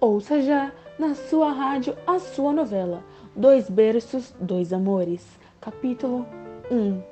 [0.00, 3.02] Ouça já na sua rádio a sua novela
[3.34, 5.24] Dois Berços, Dois Amores,
[5.60, 6.26] capítulo
[6.70, 7.02] 1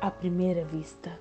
[0.00, 1.18] A Primeira Vista.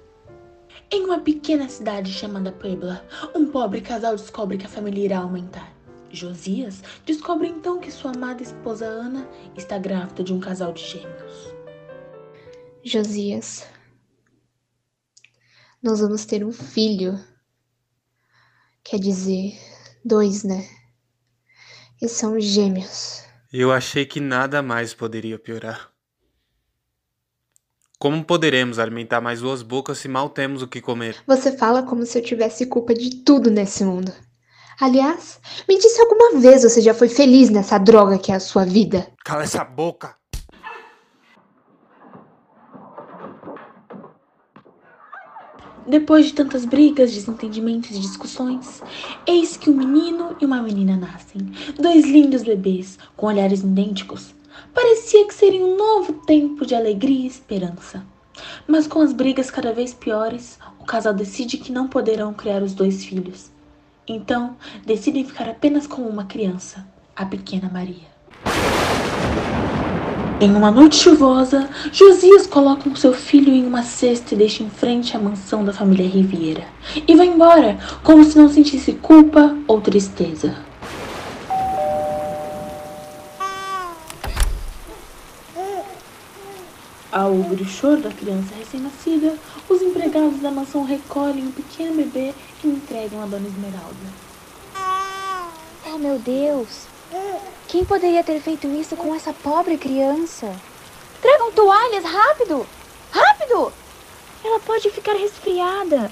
[0.89, 5.71] Em uma pequena cidade chamada Puebla, um pobre casal descobre que a família irá aumentar.
[6.09, 11.53] Josias descobre então que sua amada esposa Ana está grávida de um casal de gêmeos.
[12.83, 13.65] Josias,
[15.81, 17.19] nós vamos ter um filho.
[18.83, 19.57] Quer dizer,
[20.03, 20.67] dois, né?
[22.01, 23.23] E são gêmeos.
[23.51, 25.91] Eu achei que nada mais poderia piorar.
[27.99, 31.17] Como poderemos alimentar mais duas bocas se mal temos o que comer?
[31.27, 34.11] Você fala como se eu tivesse culpa de tudo nesse mundo.
[34.79, 35.39] Aliás,
[35.69, 39.07] me disse alguma vez você já foi feliz nessa droga que é a sua vida?
[39.23, 40.15] Cala essa boca!
[45.87, 48.81] Depois de tantas brigas, desentendimentos e discussões,
[49.25, 51.41] eis que um menino e uma menina nascem.
[51.79, 54.33] Dois lindos bebês, com olhares idênticos.
[54.73, 58.05] Parecia que seria um novo tempo de alegria e esperança.
[58.67, 62.73] Mas com as brigas cada vez piores, o casal decide que não poderão criar os
[62.73, 63.51] dois filhos.
[64.07, 66.85] Então, decidem ficar apenas com uma criança,
[67.15, 68.11] a pequena Maria.
[70.41, 74.71] Em uma noite chuvosa, Josias coloca o seu filho em uma cesta e deixa em
[74.71, 76.63] frente à mansão da família Riviera.
[77.07, 80.57] E vai embora, como se não sentisse culpa ou tristeza.
[87.11, 89.35] Ao ouvir o choro da criança recém-nascida,
[89.69, 92.33] os empregados da mansão recolhem o pequeno bebê
[92.63, 94.31] e entregam a Dona Esmeralda.
[95.85, 96.90] Oh, meu Deus!
[97.67, 100.53] Quem poderia ter feito isso com essa pobre criança?
[101.21, 102.65] Tragam toalhas, rápido!
[103.11, 103.71] Rápido!
[104.43, 106.11] Ela pode ficar resfriada.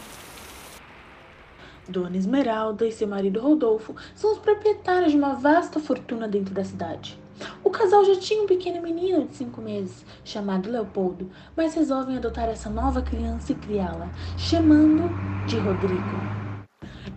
[1.88, 6.64] Dona Esmeralda e seu marido Rodolfo são os proprietários de uma vasta fortuna dentro da
[6.64, 7.20] cidade.
[7.64, 12.48] O casal já tinha um pequeno menino de cinco meses, chamado Leopoldo, mas resolvem adotar
[12.50, 15.10] essa nova criança e criá-la, chamando
[15.46, 16.39] de Rodrigo.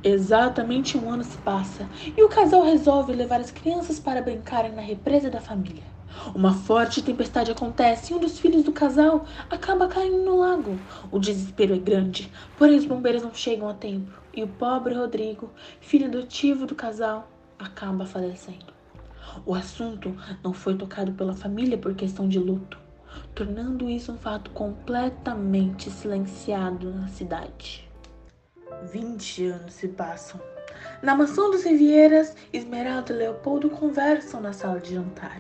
[0.05, 4.83] Exatamente um ano se passa e o casal resolve levar as crianças para brincarem na
[4.83, 5.85] represa da família.
[6.35, 10.77] Uma forte tempestade acontece e um dos filhos do casal acaba caindo no lago.
[11.11, 15.51] O desespero é grande, porém os bombeiros não chegam a tempo e o pobre Rodrigo,
[15.81, 18.73] filho adotivo do casal, acaba falecendo.
[19.47, 22.77] O assunto não foi tocado pela família por questão de luto,
[23.37, 27.92] tornando isso um fato completamente silenciado na cidade.
[28.91, 30.41] Vinte anos se passam.
[31.03, 35.39] Na mansão dos Rivieras, Esmeralda e Leopoldo conversam na sala de jantar.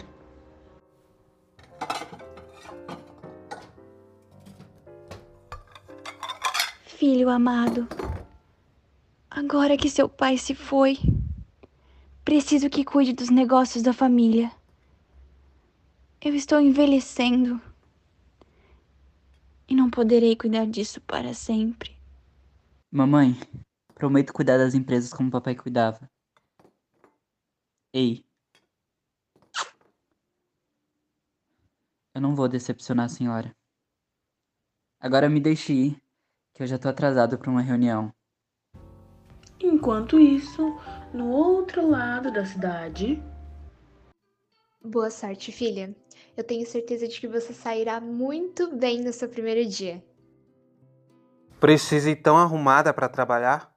[6.85, 7.89] Filho amado,
[9.29, 10.99] agora que seu pai se foi,
[12.25, 14.53] preciso que cuide dos negócios da família.
[16.21, 17.61] Eu estou envelhecendo
[19.69, 21.92] e não poderei cuidar disso para sempre.
[22.95, 23.33] Mamãe,
[23.95, 26.11] prometo cuidar das empresas como papai cuidava.
[27.91, 28.23] Ei.
[32.15, 33.57] Eu não vou decepcionar a senhora.
[35.01, 36.03] Agora me deixe ir,
[36.53, 38.13] que eu já tô atrasado para uma reunião.
[39.59, 40.79] Enquanto isso,
[41.15, 43.23] no outro lado da cidade.
[44.85, 45.97] Boa sorte, filha.
[46.37, 50.05] Eu tenho certeza de que você sairá muito bem no seu primeiro dia.
[51.63, 53.73] Precisa ir tão arrumada para trabalhar?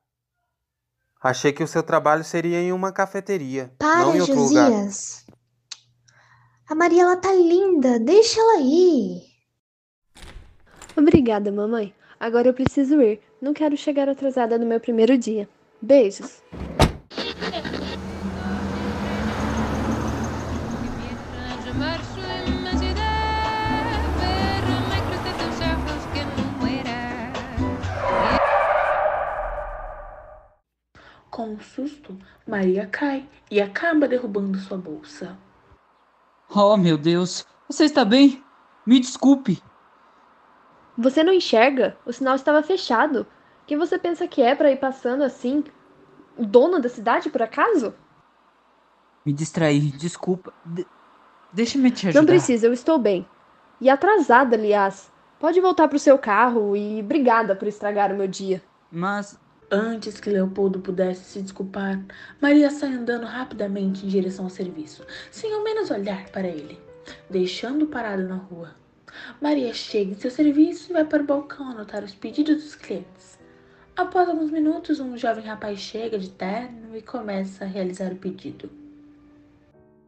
[1.22, 5.24] Achei que o seu trabalho seria em uma cafeteria, Para, não em outro Josias.
[5.28, 5.38] lugar.
[6.68, 8.00] A Maria, ela tá linda.
[8.00, 9.22] Deixa ela ir.
[10.98, 11.94] Obrigada, mamãe.
[12.20, 13.22] Agora eu preciso ir.
[13.40, 15.48] Não quero chegar atrasada no meu primeiro dia.
[15.80, 16.42] Beijos.
[31.46, 35.38] Com um susto, Maria cai e acaba derrubando sua bolsa.
[36.50, 37.46] Oh, meu Deus.
[37.70, 38.44] Você está bem?
[38.84, 39.62] Me desculpe.
[40.98, 41.96] Você não enxerga?
[42.04, 43.28] O sinal estava fechado.
[43.68, 45.64] Quem você pensa que é para ir passando assim?
[46.36, 47.94] O dono da cidade, por acaso?
[49.24, 49.92] Me distraí.
[49.92, 50.52] Desculpa.
[50.66, 50.84] De
[51.54, 52.22] Deixa-me te ajudar.
[52.22, 53.24] Não precisa, eu estou bem.
[53.80, 55.12] E atrasada, aliás.
[55.40, 58.64] Pode voltar pro seu carro e obrigada por estragar o meu dia.
[58.92, 59.40] Mas
[59.72, 62.00] Antes que Leopoldo pudesse se desculpar,
[62.40, 66.80] Maria sai andando rapidamente em direção ao serviço, sem ao menos olhar para ele,
[67.30, 68.76] deixando parado na rua.
[69.42, 73.40] Maria chega em seu serviço e vai para o balcão anotar os pedidos dos clientes.
[73.96, 78.70] Após alguns minutos, um jovem rapaz chega de terno e começa a realizar o pedido.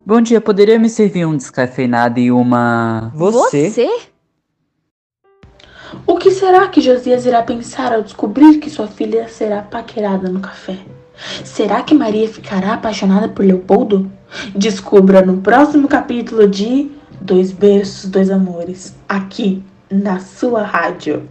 [0.05, 3.11] Bom dia, poderia me servir um descafeinado e uma.
[3.15, 3.69] Você?
[3.69, 4.16] Você?
[6.07, 10.39] O que será que Josias irá pensar ao descobrir que sua filha será paquerada no
[10.39, 10.79] café?
[11.43, 14.09] Será que Maria ficará apaixonada por Leopoldo?
[14.55, 16.89] Descubra no próximo capítulo de
[17.19, 19.61] Dois Berços, Dois Amores, aqui
[19.91, 21.27] na sua rádio.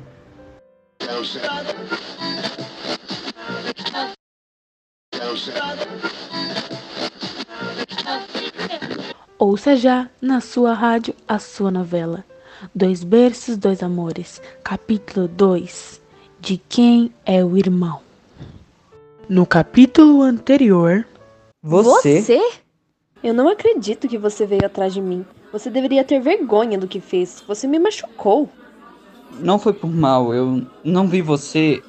[9.39, 12.23] Ouça já na sua rádio a sua novela.
[12.75, 14.41] Dois berços, dois amores.
[14.63, 16.01] Capítulo 2.
[16.41, 18.01] De quem é o irmão?
[19.29, 21.07] No capítulo anterior,
[21.63, 22.23] Você?
[22.23, 22.41] Você?
[23.23, 25.25] Eu não acredito que você veio atrás de mim.
[25.53, 27.43] Você deveria ter vergonha do que fez.
[27.47, 28.49] Você me machucou.
[29.41, 31.83] Não foi por mal, eu não vi você.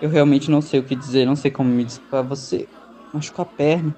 [0.00, 2.22] Eu realmente não sei o que dizer, não sei como me desculpar.
[2.24, 2.68] Você
[3.12, 3.94] machucou a perna.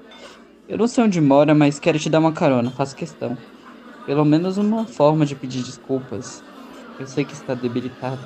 [0.69, 3.37] Eu não sei onde mora, mas quero te dar uma carona, faço questão.
[4.07, 6.43] Pelo menos uma forma de pedir desculpas.
[6.99, 8.21] Eu sei que está debilitado.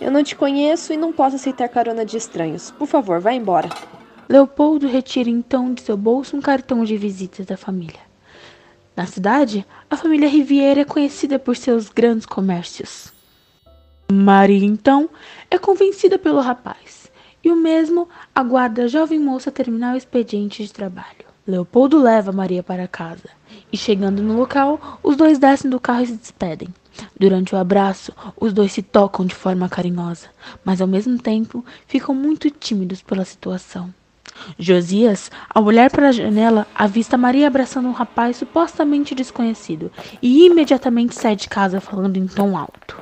[0.00, 2.70] Eu não te conheço e não posso aceitar carona de estranhos.
[2.70, 3.68] Por favor, vá embora.
[4.28, 8.00] Leopoldo retira então de seu bolso um cartão de visitas da família.
[8.96, 13.12] Na cidade, a família Riviera é conhecida por seus grandes comércios.
[14.10, 15.10] Maria, então,
[15.50, 17.10] é convencida pelo rapaz,
[17.42, 21.24] e o mesmo aguarda a jovem moça terminar o expediente de trabalho.
[21.46, 23.28] Leopoldo leva Maria para casa,
[23.74, 26.68] e chegando no local, os dois descem do carro e se despedem.
[27.18, 30.28] Durante o abraço, os dois se tocam de forma carinhosa,
[30.64, 33.92] mas ao mesmo tempo ficam muito tímidos pela situação.
[34.56, 39.90] Josias, ao olhar para a janela, avista Maria abraçando um rapaz supostamente desconhecido
[40.22, 42.96] e imediatamente sai de casa falando em tom alto.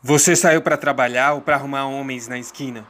[0.00, 2.86] Você saiu para trabalhar ou para arrumar homens na esquina?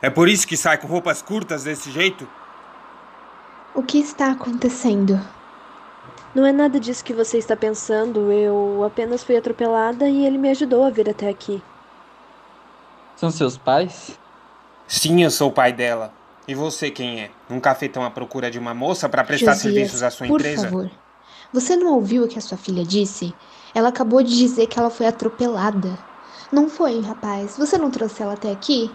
[0.00, 2.26] É por isso que sai com roupas curtas desse jeito?
[3.74, 5.20] O que está acontecendo?
[6.34, 8.30] Não é nada disso que você está pensando.
[8.32, 11.62] Eu apenas fui atropelada e ele me ajudou a vir até aqui.
[13.16, 14.18] São seus pais?
[14.86, 16.12] Sim, eu sou o pai dela.
[16.46, 17.30] E você quem é?
[17.50, 20.64] Um cafetão à procura de uma moça para prestar Josias, serviços à sua por empresa?
[20.64, 20.90] favor.
[21.52, 23.34] Você não ouviu o que a sua filha disse?
[23.74, 25.98] Ela acabou de dizer que ela foi atropelada.
[26.50, 27.56] Não foi, rapaz?
[27.58, 28.90] Você não trouxe ela até aqui?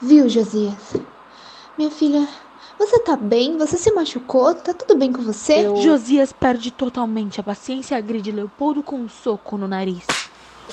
[0.00, 0.94] Viu, Josias?
[1.76, 2.28] Minha filha,
[2.78, 3.56] você tá bem?
[3.58, 4.54] Você se machucou?
[4.54, 5.66] Tá tudo bem com você?
[5.66, 10.06] Eu- Josias perde totalmente a paciência e agride Leopoldo com um soco no nariz.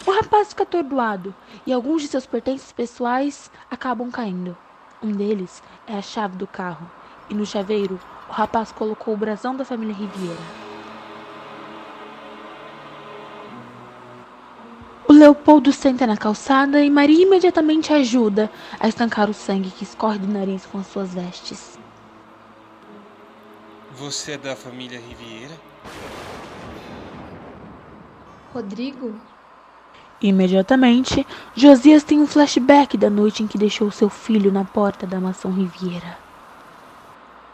[0.06, 1.34] O rapaz fica atordoado
[1.66, 4.56] e alguns de seus pertences pessoais acabam caindo.
[5.04, 6.90] Um deles é a chave do carro
[7.30, 10.40] e no chaveiro o rapaz colocou o brasão da família Riviera.
[15.07, 18.50] O Leopoldo senta na calçada e Maria imediatamente ajuda
[18.80, 21.80] a estancar o sangue que escorre do nariz com as suas vestes.
[24.00, 25.54] Você é da família Riviera?
[28.54, 29.13] Rodrigo?
[30.22, 35.19] Imediatamente, Josias tem um flashback da noite em que deixou seu filho na porta da
[35.19, 36.18] mansão Riviera.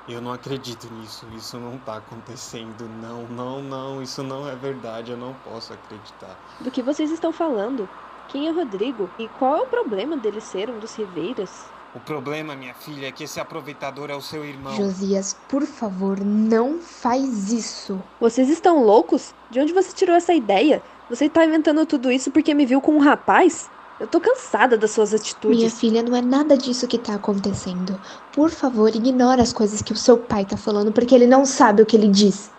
[0.07, 1.25] Eu não acredito nisso.
[1.35, 2.87] Isso não tá acontecendo.
[3.01, 4.03] Não, não, não.
[4.03, 5.09] Isso não é verdade.
[5.09, 6.37] Eu não posso acreditar.
[6.59, 7.89] Do que vocês estão falando?
[8.27, 9.09] Quem é Rodrigo?
[9.17, 11.74] E qual é o problema dele ser um dos Riveiras?
[11.95, 14.75] O problema, minha filha, é que esse aproveitador é o seu irmão.
[14.75, 18.01] Josias, por favor, não faz isso.
[18.19, 19.33] Vocês estão loucos?
[19.49, 20.83] De onde você tirou essa ideia?
[21.09, 23.69] Você tá inventando tudo isso porque me viu com um rapaz?
[23.97, 25.79] Eu tô cansada das suas Minha atitudes.
[25.79, 27.97] filha, não é nada disso que tá acontecendo.
[28.33, 31.81] Por favor, ignora as coisas que o seu pai tá falando, porque ele não sabe
[31.81, 32.51] o que ele diz.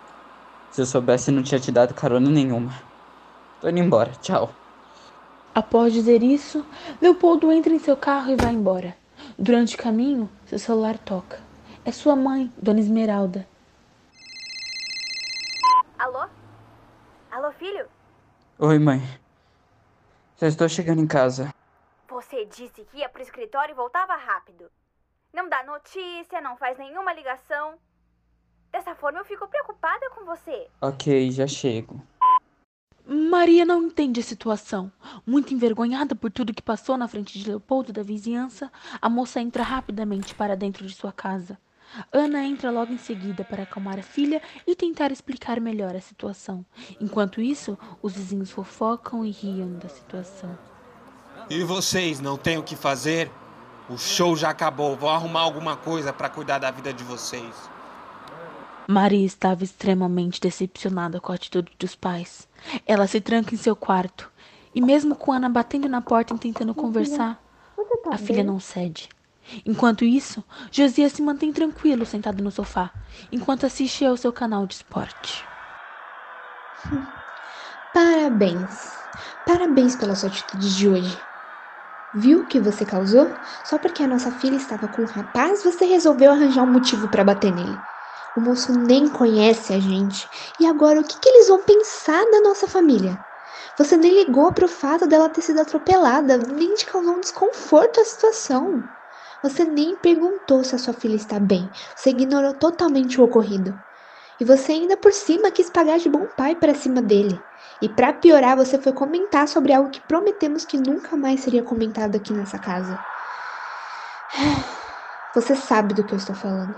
[0.71, 2.73] Se eu soubesse, não tinha te dado carona nenhuma.
[3.61, 4.49] Tô indo embora, tchau.
[5.53, 6.65] Após dizer isso,
[6.99, 8.95] Leopoldo entra em seu carro e vai embora.
[9.39, 11.39] Durante o caminho, seu celular toca.
[11.85, 13.47] É sua mãe, Dona Esmeralda.
[15.99, 16.27] Alô?
[17.29, 17.87] Alô, filho?
[18.57, 18.99] Oi, mãe.
[20.37, 21.53] Já estou chegando em casa.
[22.09, 24.71] Você disse que ia pro escritório e voltava rápido.
[25.31, 27.75] Não dá notícia, não faz nenhuma ligação.
[28.71, 30.67] Dessa forma eu fico preocupada com você.
[30.81, 32.01] Ok, já chego.
[33.09, 34.91] Maria não entende a situação.
[35.25, 38.69] Muito envergonhada por tudo que passou na frente de Leopoldo da vizinhança,
[39.01, 41.57] a moça entra rapidamente para dentro de sua casa.
[42.11, 46.65] Ana entra logo em seguida para acalmar a filha e tentar explicar melhor a situação.
[46.99, 50.57] Enquanto isso, os vizinhos fofocam e riam da situação.
[51.49, 53.31] E vocês não têm o que fazer?
[53.89, 54.97] O show já acabou.
[54.97, 57.76] Vou arrumar alguma coisa para cuidar da vida de vocês.
[58.87, 62.47] Maria estava extremamente decepcionada com a atitude dos pais.
[62.85, 64.31] Ela se tranca em seu quarto
[64.73, 67.41] E mesmo com Ana batendo na porta e tentando conversar,
[68.03, 69.09] Tá a filha não cede.
[69.65, 72.91] Enquanto isso, Josias se mantém tranquilo sentado no sofá,
[73.31, 75.45] enquanto assiste ao seu canal de esporte.
[77.93, 78.91] Parabéns.
[79.45, 81.17] Parabéns pela sua atitude de hoje.
[82.13, 83.33] Viu o que você causou?
[83.63, 87.23] Só porque a nossa filha estava com um rapaz, você resolveu arranjar um motivo para
[87.23, 87.77] bater nele.
[88.37, 90.29] O moço nem conhece a gente.
[90.59, 93.17] E agora o que, que eles vão pensar da nossa família?
[93.79, 98.05] Você nem ligou pro fato dela ter sido atropelada, nem te causou um desconforto à
[98.05, 98.83] situação.
[99.41, 101.67] Você nem perguntou se a sua filha está bem.
[101.95, 103.73] Você ignorou totalmente o ocorrido.
[104.39, 107.43] E você ainda por cima quis pagar de bom pai para cima dele.
[107.81, 112.15] E para piorar, você foi comentar sobre algo que prometemos que nunca mais seria comentado
[112.15, 113.03] aqui nessa casa.
[115.33, 116.75] Você sabe do que eu estou falando.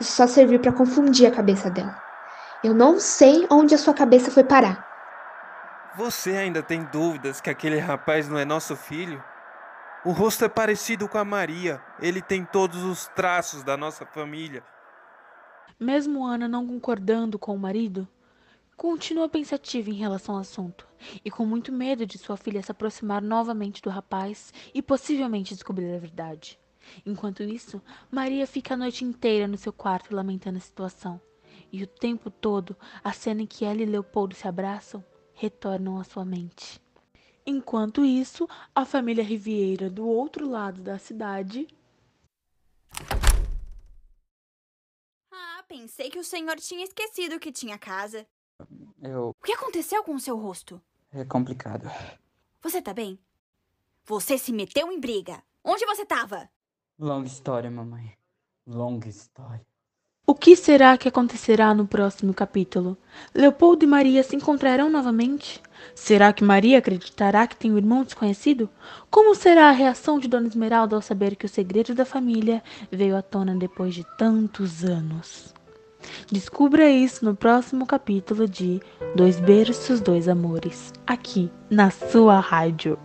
[0.00, 2.00] Isso só serviu para confundir a cabeça dela.
[2.62, 4.86] Eu não sei onde a sua cabeça foi parar.
[5.96, 9.22] Você ainda tem dúvidas que aquele rapaz não é nosso filho?
[10.04, 11.82] O rosto é parecido com a Maria.
[12.00, 14.62] Ele tem todos os traços da nossa família.
[15.78, 18.06] Mesmo Ana não concordando com o marido,
[18.76, 20.86] continua pensativa em relação ao assunto
[21.24, 25.94] e com muito medo de sua filha se aproximar novamente do rapaz e possivelmente descobrir
[25.94, 26.58] a verdade.
[27.04, 31.20] Enquanto isso, Maria fica a noite inteira no seu quarto lamentando a situação.
[31.72, 36.04] E o tempo todo, a cena em que ela e Leopoldo se abraçam retornam à
[36.04, 36.80] sua mente.
[37.46, 41.66] Enquanto isso, a família Riviera, do outro lado da cidade,
[45.32, 48.26] Ah, pensei que o senhor tinha esquecido que tinha casa.
[49.02, 49.30] Eu.
[49.30, 50.80] O que aconteceu com o seu rosto?
[51.12, 51.88] É complicado.
[52.62, 53.18] Você tá bem?
[54.04, 55.42] Você se meteu em briga.
[55.64, 56.50] Onde você tava?
[57.00, 58.12] Longa história, mamãe.
[58.66, 59.64] Longa história.
[60.26, 62.94] O que será que acontecerá no próximo capítulo?
[63.34, 65.62] Leopoldo e Maria se encontrarão novamente?
[65.94, 68.68] Será que Maria acreditará que tem um irmão desconhecido?
[69.10, 73.16] Como será a reação de Dona Esmeralda ao saber que o segredo da família veio
[73.16, 75.54] à tona depois de tantos anos?
[76.30, 78.78] Descubra isso no próximo capítulo de
[79.16, 82.98] Dois Berços, Dois Amores, aqui na sua rádio.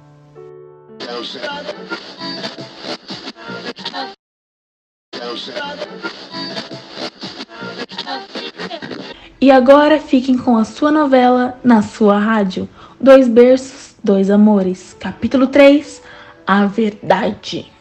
[9.41, 12.67] E agora fiquem com a sua novela na sua rádio.
[12.99, 14.95] Dois berços, dois amores.
[14.99, 16.01] Capítulo 3
[16.47, 17.71] A Verdade.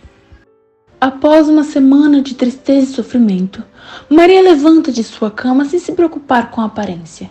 [1.00, 3.62] Após uma semana de tristeza e sofrimento,
[4.08, 7.30] Maria levanta de sua cama sem se preocupar com a aparência.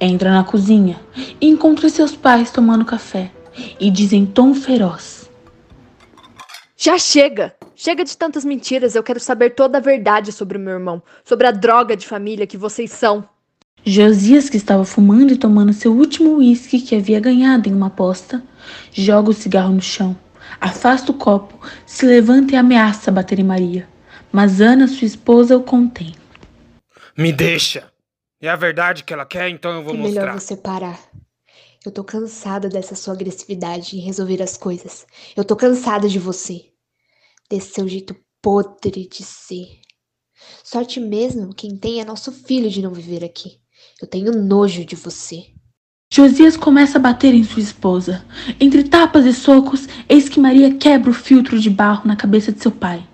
[0.00, 0.98] Entra na cozinha
[1.40, 3.30] e encontra seus pais tomando café
[3.78, 5.21] e diz em tom feroz:
[6.84, 7.54] Já chega!
[7.76, 11.46] Chega de tantas mentiras, eu quero saber toda a verdade sobre o meu irmão, sobre
[11.46, 13.24] a droga de família que vocês são.
[13.84, 18.42] Josias, que estava fumando e tomando seu último uísque que havia ganhado em uma aposta,
[18.90, 20.18] joga o cigarro no chão,
[20.60, 23.88] afasta o copo, se levanta e ameaça bater em Maria.
[24.32, 26.16] Mas Ana, sua esposa, o contém.
[27.16, 27.92] Me deixa!
[28.40, 30.20] É a verdade que ela quer, então eu vou É mostrar.
[30.22, 30.98] melhor você parar.
[31.86, 35.06] Eu tô cansada dessa sua agressividade em resolver as coisas.
[35.36, 36.71] Eu tô cansada de você.
[37.52, 39.78] Desse seu jeito podre de ser.
[40.64, 43.58] Sorte mesmo quem tem é nosso filho de não viver aqui.
[44.00, 45.48] Eu tenho nojo de você.
[46.10, 48.24] Josias começa a bater em sua esposa.
[48.58, 52.62] Entre tapas e socos, eis que Maria quebra o filtro de barro na cabeça de
[52.62, 53.06] seu pai.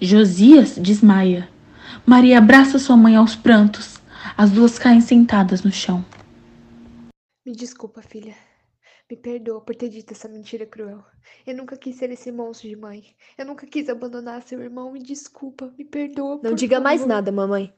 [0.00, 1.46] Josias desmaia.
[2.06, 4.00] Maria abraça sua mãe aos prantos.
[4.38, 6.02] As duas caem sentadas no chão.
[7.44, 8.34] Me desculpa, filha.
[9.08, 11.04] Me perdoa por ter dito essa mentira cruel.
[11.46, 13.04] Eu nunca quis ser esse monstro de mãe.
[13.38, 14.90] Eu nunca quis abandonar seu irmão.
[14.92, 15.72] Me desculpa.
[15.78, 16.40] Me perdoa.
[16.42, 17.14] Não por diga mais favor.
[17.14, 17.72] nada, mamãe.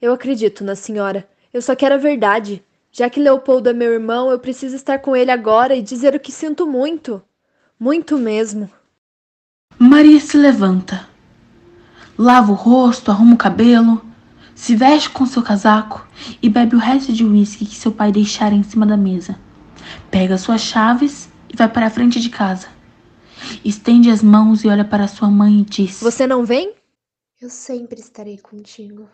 [0.00, 1.28] Eu acredito na senhora.
[1.52, 2.64] Eu só quero a verdade.
[2.90, 6.20] Já que Leopoldo é meu irmão, eu preciso estar com ele agora e dizer o
[6.20, 7.22] que sinto muito.
[7.78, 8.68] Muito mesmo.
[9.78, 11.08] Maria se levanta.
[12.18, 14.04] Lava o rosto, arruma o cabelo,
[14.52, 16.04] se veste com seu casaco
[16.42, 19.38] e bebe o resto de uísque que seu pai deixara em cima da mesa.
[20.10, 22.68] Pega suas chaves e vai para a frente de casa.
[23.64, 26.74] Estende as mãos e olha para sua mãe e diz: Você não vem?
[27.40, 29.08] Eu sempre estarei contigo.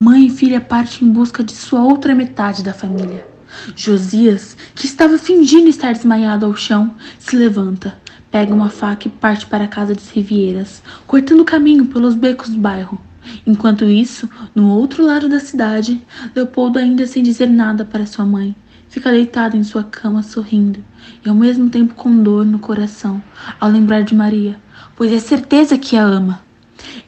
[0.00, 3.26] Mãe e filha partem em busca de sua outra metade da família.
[3.74, 9.46] Josias, que estava fingindo estar desmaiado ao chão, se levanta, pega uma faca e parte
[9.46, 13.00] para a casa de Rivieiras, cortando caminho pelos becos do bairro.
[13.46, 16.00] Enquanto isso, no outro lado da cidade,
[16.34, 18.54] Leopoldo, ainda sem dizer nada para sua mãe,
[18.88, 20.84] fica deitado em sua cama sorrindo
[21.24, 23.22] e ao mesmo tempo com dor no coração
[23.60, 24.58] ao lembrar de Maria,
[24.94, 26.42] pois é certeza que a ama.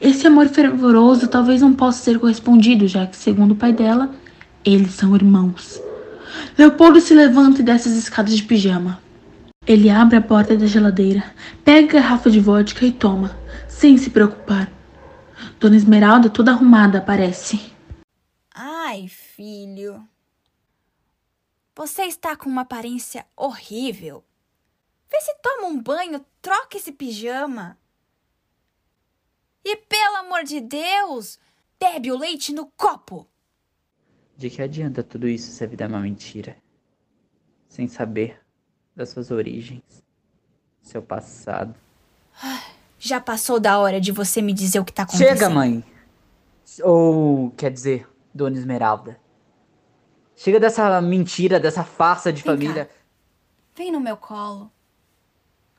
[0.01, 4.11] Esse amor fervoroso talvez não possa ser correspondido, já que, segundo o pai dela,
[4.63, 5.81] eles são irmãos.
[6.57, 8.99] Leopoldo se levanta e desce as escadas de pijama.
[9.65, 11.23] Ele abre a porta da geladeira,
[11.63, 14.71] pega a garrafa de vodka e toma, sem se preocupar.
[15.59, 17.59] Dona Esmeralda, toda arrumada, aparece.
[18.55, 20.01] Ai, filho.
[21.79, 24.21] Você está com uma aparência horrível.
[25.09, 27.77] Vê se toma um banho, troca esse pijama.
[29.63, 31.39] E pelo amor de Deus,
[31.79, 33.25] bebe o leite no copo.
[34.35, 36.57] De que adianta tudo isso se a vida é uma mentira?
[37.69, 38.41] Sem saber
[38.93, 40.03] das suas origens,
[40.81, 41.73] seu passado.
[42.99, 45.29] Já passou da hora de você me dizer o que tá acontecendo.
[45.29, 45.81] Chega, mãe!
[46.83, 49.17] Ou, quer dizer, Dona Esmeralda.
[50.39, 52.85] Chega dessa mentira, dessa farsa de Vem família.
[52.85, 52.91] cá.
[53.75, 54.71] Vem no meu colo.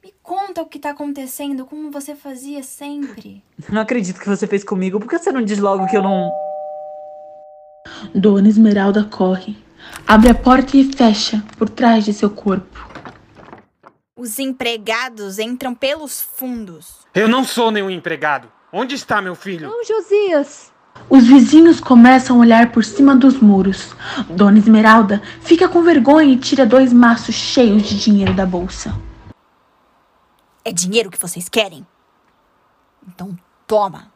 [0.04, 3.42] Me conta o que tá acontecendo, como você fazia sempre.
[3.72, 5.00] Não acredito que você fez comigo.
[5.00, 6.30] Por que você não diz logo que eu não.
[8.14, 9.56] Dona Esmeralda corre,
[10.06, 12.86] abre a porta e fecha por trás de seu corpo.
[14.14, 17.06] Os empregados entram pelos fundos.
[17.14, 18.52] Eu não sou nenhum empregado.
[18.70, 19.70] Onde está meu filho?
[19.70, 20.69] Não, Josias!
[21.08, 23.94] Os vizinhos começam a olhar por cima dos muros.
[24.28, 28.94] Dona Esmeralda fica com vergonha e tira dois maços cheios de dinheiro da bolsa.
[30.64, 31.86] É dinheiro que vocês querem?
[33.06, 34.12] Então toma.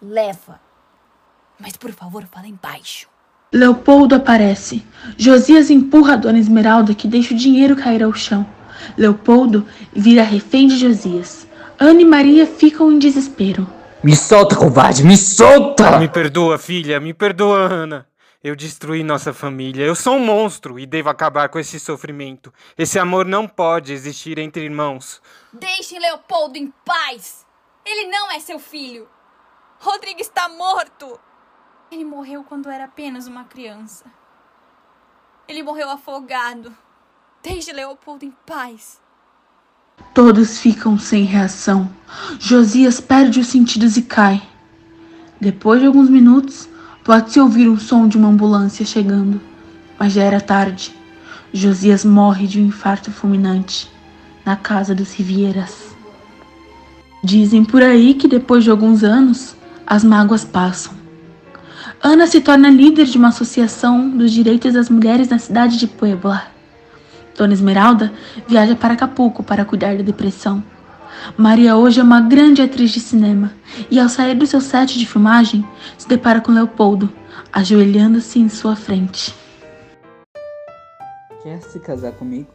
[0.00, 0.60] Leva.
[1.58, 3.08] Mas por favor, falem baixo.
[3.52, 4.84] Leopoldo aparece.
[5.16, 8.46] Josias empurra a Dona Esmeralda que deixa o dinheiro cair ao chão.
[8.96, 11.46] Leopoldo vira refém de Josias.
[11.78, 13.66] Ana e Maria ficam em desespero.
[14.02, 15.04] Me solta, covarde!
[15.04, 15.98] Me solta!
[15.98, 18.08] Me perdoa, filha, me perdoa, Ana.
[18.42, 19.84] Eu destruí nossa família.
[19.84, 22.50] Eu sou um monstro e devo acabar com esse sofrimento.
[22.78, 25.20] Esse amor não pode existir entre irmãos.
[25.52, 27.46] Deixem Leopoldo em paz!
[27.84, 29.06] Ele não é seu filho!
[29.78, 31.20] Rodrigo está morto!
[31.92, 34.06] Ele morreu quando era apenas uma criança.
[35.46, 36.74] Ele morreu afogado.
[37.42, 38.98] Deixe Leopoldo em paz.
[40.12, 41.88] Todos ficam sem reação.
[42.38, 44.42] Josias perde os sentidos e cai.
[45.40, 46.68] Depois de alguns minutos,
[47.04, 49.40] pode-se ouvir o som de uma ambulância chegando,
[49.98, 50.94] mas já era tarde.
[51.52, 53.90] Josias morre de um infarto fulminante
[54.44, 55.96] na casa dos Rivieras.
[57.22, 59.54] Dizem por aí que depois de alguns anos,
[59.86, 60.94] as mágoas passam.
[62.02, 66.44] Ana se torna líder de uma associação dos direitos das mulheres na cidade de Puebla.
[67.40, 68.12] Dona Esmeralda
[68.46, 70.62] viaja para Acapulco para cuidar da depressão.
[71.38, 73.50] Maria hoje é uma grande atriz de cinema
[73.90, 77.10] e, ao sair do seu set de filmagem, se depara com Leopoldo,
[77.50, 79.34] ajoelhando-se em sua frente.
[81.42, 82.46] Quer se casar comigo?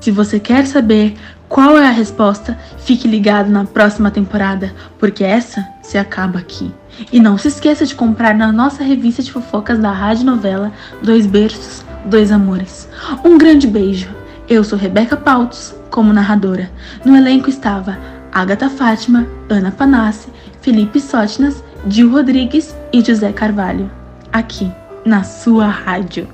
[0.00, 1.14] Se você quer saber
[1.48, 6.74] qual é a resposta, fique ligado na próxima temporada, porque essa se acaba aqui.
[7.12, 11.24] E não se esqueça de comprar na nossa revista de fofocas da Rádio Novela Dois
[11.24, 12.88] Berços, Dois Amores.
[13.24, 14.23] Um grande beijo.
[14.54, 16.70] Eu sou Rebeca Pautos, como narradora.
[17.04, 17.98] No elenco estava
[18.30, 20.28] Agatha Fátima, Ana Panassi,
[20.60, 23.90] Felipe Sótinas, Gil Rodrigues e José Carvalho.
[24.32, 24.70] Aqui,
[25.04, 26.28] na sua rádio.